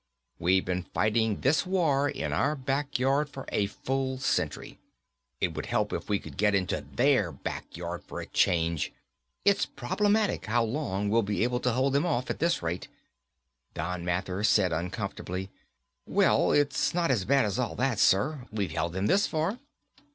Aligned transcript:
We've 0.39 0.65
been 0.65 0.81
fighting 0.81 1.41
this 1.41 1.63
war 1.63 2.09
in 2.09 2.33
our 2.33 2.55
backyard 2.55 3.29
for 3.29 3.45
a 3.51 3.67
full 3.67 4.17
century. 4.17 4.79
It 5.39 5.53
would 5.53 5.67
help 5.67 5.93
if 5.93 6.09
we 6.09 6.17
could 6.17 6.37
get 6.37 6.55
into 6.55 6.81
their 6.81 7.31
backyard 7.31 8.03
for 8.03 8.19
a 8.19 8.25
change. 8.25 8.91
It's 9.45 9.67
problematical 9.67 10.49
how 10.51 10.63
long 10.63 11.09
we'll 11.09 11.21
be 11.21 11.43
able 11.43 11.59
to 11.59 11.73
hold 11.73 11.93
them 11.93 12.07
off, 12.07 12.31
at 12.31 12.39
this 12.39 12.63
rate." 12.63 12.87
Don 13.75 14.03
Mathers 14.03 14.49
said 14.49 14.73
uncomfortably, 14.73 15.51
"Well, 16.07 16.51
it's 16.51 16.95
not 16.95 17.11
as 17.11 17.23
bad 17.23 17.45
as 17.45 17.59
all 17.59 17.75
that, 17.75 17.99
sir. 17.99 18.47
We've 18.51 18.71
held 18.71 18.93
them 18.93 19.05
this 19.05 19.27
far." 19.27 19.59